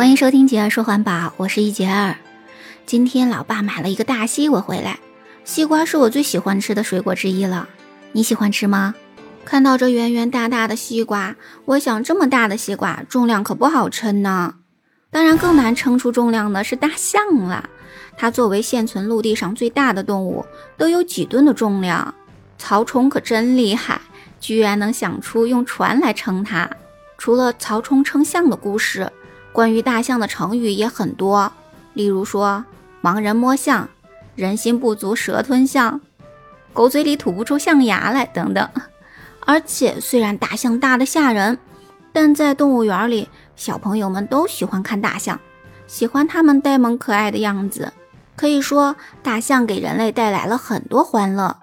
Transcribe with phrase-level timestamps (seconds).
[0.00, 2.16] 欢迎收听杰儿说环保，我是一杰儿。
[2.86, 4.98] 今天老爸买了一个大西瓜回来，
[5.44, 7.68] 西瓜是我最喜欢吃的水果之一了。
[8.12, 8.94] 你喜欢吃吗？
[9.44, 11.36] 看到这圆圆大大的西瓜，
[11.66, 14.54] 我想这么大的西瓜重量可不好称呢。
[15.10, 17.68] 当然，更难称出重量的是大象了。
[18.16, 20.46] 它作为现存陆地上最大的动物，
[20.78, 22.14] 都有几吨的重量。
[22.56, 24.00] 曹冲可真厉害，
[24.40, 26.70] 居然能想出用船来称它。
[27.18, 29.12] 除了曹冲称象的故事，
[29.52, 31.52] 关于大象的成语也很多，
[31.94, 32.64] 例如说
[33.02, 33.88] “盲人摸象
[34.36, 36.00] ”“人心不足蛇吞象
[36.72, 38.68] ”“狗嘴里吐不出象牙来”等等。
[39.44, 41.58] 而且，虽然大象大的吓人，
[42.12, 45.40] 但在动物园里，小朋友们都喜欢看大象，
[45.86, 47.92] 喜欢它们呆萌可爱的样子。
[48.36, 51.56] 可以说，大象给人类带来了很多欢乐。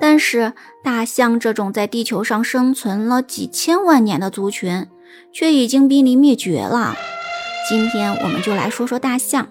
[0.00, 4.88] 但是，大象这种在地球上生存了几千万年的族群，
[5.32, 6.96] 却已经濒临灭绝了。
[7.66, 9.48] 今天，我们就来说说大象。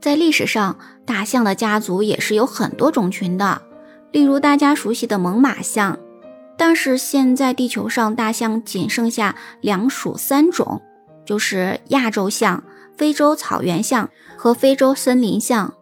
[0.00, 3.62] 在历史上，大象的家族也是有很多种群的，
[4.12, 5.98] 例如大家熟悉的猛犸象。
[6.56, 10.82] 但是现在地球上大象仅剩下两属三种，
[11.24, 12.62] 就是亚洲象、
[12.96, 15.74] 非洲草原象和非洲森林象。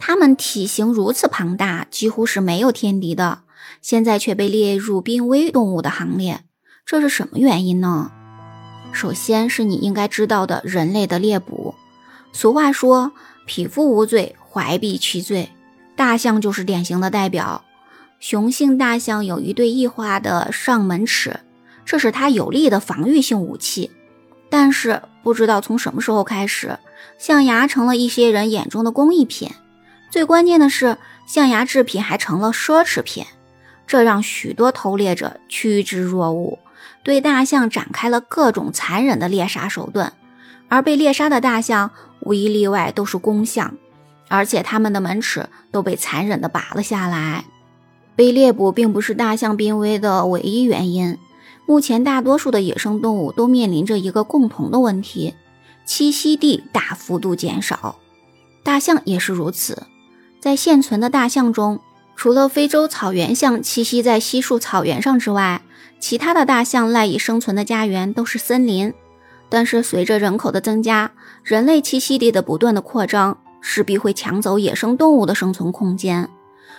[0.00, 3.42] 它们体型如此庞大，几乎是没有天敌的，
[3.80, 6.40] 现在却被列入濒危动物的行列，
[6.84, 8.10] 这是什么原因呢？
[8.94, 11.74] 首先是你应该知道的人类的猎捕。
[12.32, 13.12] 俗话说
[13.44, 15.50] “匹夫无罪，怀璧其罪”，
[15.96, 17.64] 大象就是典型的代表。
[18.20, 21.40] 雄性大象有一对异化的上门齿，
[21.84, 23.90] 这是它有力的防御性武器。
[24.48, 26.78] 但是不知道从什么时候开始，
[27.18, 29.50] 象牙成了一些人眼中的工艺品。
[30.10, 33.24] 最关键的是，象牙制品还成了奢侈品，
[33.86, 36.58] 这让许多偷猎者趋之若鹜，
[37.04, 40.14] 对大象展开了各种残忍的猎杀手段。
[40.68, 43.76] 而被猎杀的大象无一例外都是公象，
[44.28, 47.44] 而且它们的门齿都被残忍地拔了下来。
[48.16, 51.18] 被猎捕并不是大象濒危的唯一原因。
[51.66, 55.34] 目前，大多数的野生动物都面临着一个共同的问题：
[55.86, 57.96] 栖息地大幅度减少。
[58.62, 59.86] 大象也是如此。
[60.40, 61.80] 在现存的大象中，
[62.16, 65.62] 除了非洲草原象栖息在稀树草原上之外，
[66.06, 68.92] 其他的大象赖以生存的家园都是森林。
[69.48, 71.10] 但是，随着人口的增加，
[71.42, 76.28] 人类栖息地的不断的扩张，势必会抢走野生动物的生存空间。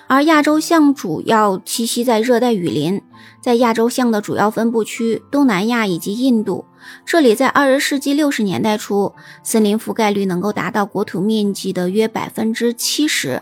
[0.05, 3.01] 而亚洲象主要栖息在热带雨林，
[3.41, 6.65] 在亚洲象的主要分布区东南亚以及印度，
[7.03, 9.11] 这里在二十世纪六十年代初，
[9.41, 13.41] 森林覆盖率能够达到国土面积的约百分之七十，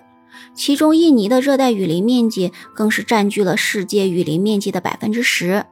[0.56, 5.66] 其中印尼的热带雨林面积更是占据了世界雨林面积的百分之十。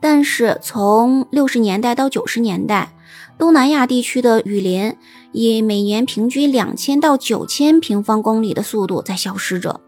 [0.00, 2.92] 但是从六十年代到九十年代，
[3.38, 4.94] 东南亚地区的雨林
[5.32, 9.80] 以每年平均两千到九千平方公里的速度在消失着。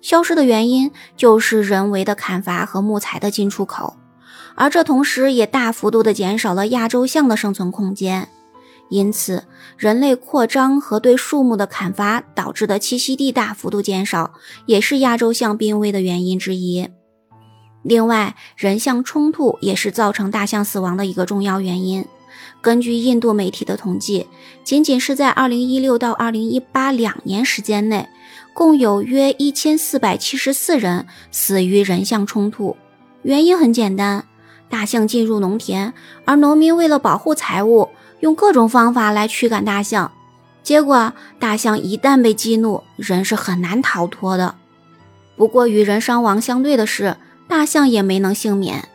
[0.00, 3.96] 消失的原因就是人为的砍伐和木材的进出口，
[4.56, 8.28] 而这同时也大幅度的减少了亚洲象的生存空间。
[8.88, 9.44] 因此，
[9.78, 14.34] 人类扩张和对树木的砍伐导致的栖息地大幅度减少，
[14.66, 16.88] 也是亚洲象濒危的原因之一。
[17.82, 22.04] 另外，人象冲突也是造成大象死亡的一个重要原因。
[22.60, 24.28] 根据印度媒体的统计，
[24.62, 28.08] 仅仅是在2016到2018两年时间内。
[28.54, 32.76] 共有约一千四百七十四人死于人象冲突，
[33.22, 34.26] 原因很简单：
[34.68, 35.94] 大象进入农田，
[36.26, 37.88] 而农民为了保护财物，
[38.20, 40.12] 用各种方法来驱赶大象。
[40.62, 44.54] 结果，大象一旦被激怒，人是很难逃脱的。
[45.34, 47.16] 不过，与人伤亡相对的是，
[47.52, 48.88] 大象也没能幸免。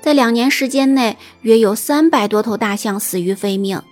[0.00, 3.82] 在两年时间内，约有三百多头大象死于非命，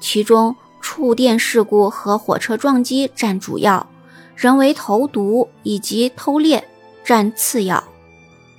[0.00, 3.86] 其中触电事故和火车撞击占主要。
[4.34, 6.66] 人为投毒以及偷猎
[7.04, 7.84] 占次要，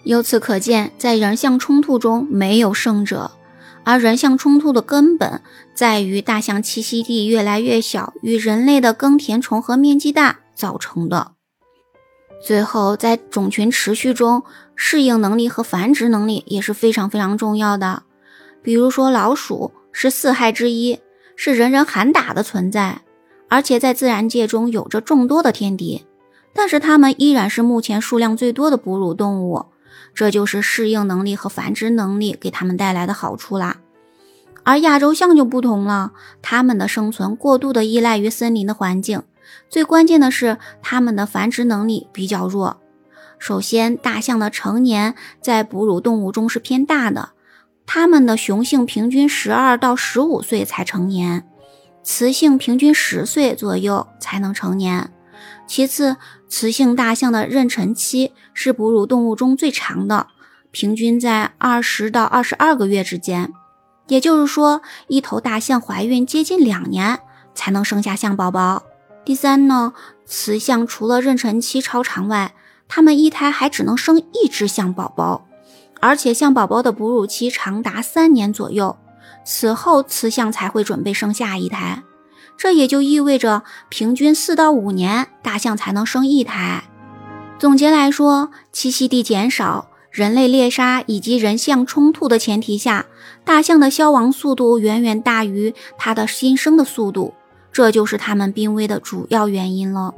[0.03, 3.31] 由此可见，在人象冲突中没有胜者，
[3.83, 5.41] 而人象冲突的根本
[5.73, 11.36] 在于大象栖息地越来越小，与人类的耕田重合面积大造成的。
[12.39, 14.43] 最后，在种群持续中，
[14.75, 18.03] 适应能力和繁殖能力也是非常非常重要的。
[18.61, 20.99] 比如说，老鼠是四害之一，
[21.35, 23.01] 是人人喊打的存在。
[23.49, 26.05] 而且在自然界中有着众多的天敌，
[26.53, 29.67] 但是它们依然是目前数量最多的哺乳动物，
[30.13, 33.77] 这就是适应能力和繁殖能力给它们带来的好处啦。
[34.63, 36.11] 而亚洲象就不同了，
[36.41, 39.23] 它们的生存过度的依赖于森林的环境，
[39.69, 42.81] 最关键的是它们的繁殖能力比较弱。
[43.39, 47.31] 首先，大象的成年在哺乳动物中是偏大的，
[47.85, 51.47] 它们的雄性平均十二到十五岁才成年。
[52.01, 55.11] 雌性平均十岁左右才能成年。
[55.67, 56.15] 其次，
[56.47, 60.27] 雌性大象的妊娠期是哺乳动物中最长的，
[60.71, 63.51] 平均在二十到二十二个月之间。
[64.07, 67.19] 也就是说，一头大象怀孕接近两年
[67.53, 68.83] 才能生下象宝宝。
[69.27, 69.91] 第三呢，
[70.25, 72.53] 雌象除了妊娠期超长外，
[72.87, 75.45] 它们一胎还只能生一只象宝宝，
[75.99, 78.95] 而且象宝宝的哺乳期长达三年左右，
[79.43, 82.03] 此后雌象才会准备生下一胎。
[82.55, 86.85] 这也就意味着，平均四到五年，大象才能生一胎。
[87.59, 93.07] 总结来说，栖息地减少、人类猎杀以及人象冲突的前提下，
[93.43, 97.33] 大象的消亡速度远远大于它的新生的速度，
[97.77, 100.15] 这就是它们濒危的主要原因了。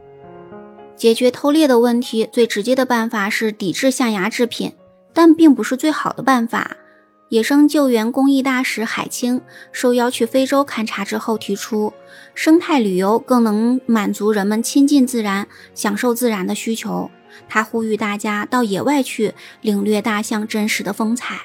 [0.96, 4.72] 解决偷猎的问题，最直接的办法是抵制象牙制品，
[5.12, 6.78] 但并不是最好的办法。
[7.28, 9.42] 野生救援公益大使海清
[9.74, 11.92] 受邀去非洲勘察之后提出，
[12.34, 15.46] 生态旅游更能满足人们亲近自然、
[15.76, 17.12] 享受自然的需求。
[17.50, 21.42] 他呼吁大家到野外去领略大象真实的风采。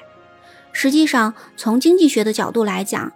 [0.71, 3.11] 实际上，从经济学的角度来讲，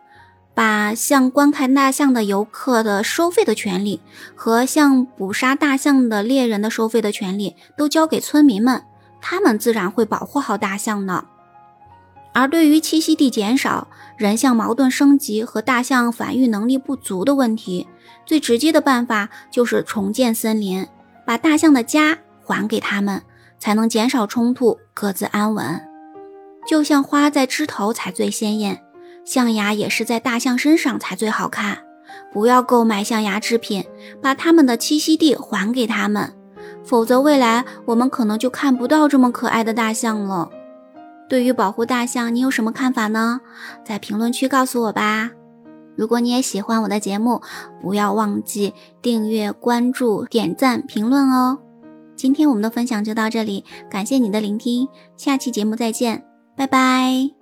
[0.54, 4.02] 把向观看大象的游客的收费的权利
[4.36, 8.84] 和向捕杀大象的猎人的收费的权利都交给村民们，
[9.22, 11.26] 他们自然会保护好大象的。
[12.32, 17.88] 而对于栖息地减少、人象矛盾升级和大象繁育能力不足的问题，
[18.26, 20.88] 最直接的办法就是重建森林，
[21.26, 23.24] 把大象的家还给他们，
[23.58, 25.82] 才能减少冲突，各自安稳。
[26.68, 28.84] 就像花在枝头才最鲜艳，
[29.26, 31.80] 象牙也是在大象身上才最好看。
[32.32, 33.86] 不要购买象牙制品，
[34.22, 36.34] 把它们的栖息地还给它们，
[36.84, 40.50] 否则未来我们可能就看不到这么可爱的大象了。
[41.28, 43.42] 对于保护大象，你有什么看法呢？
[43.86, 45.32] 在评论区告诉我吧。
[45.96, 47.42] 如果你也喜欢我的节目，
[47.82, 51.60] 不要忘记订阅、关注、点赞、评论哦。
[52.16, 54.88] 今天我们的分享就到这里，感谢你的聆听，
[55.18, 56.26] 下期节目再见，
[56.56, 57.39] 拜拜。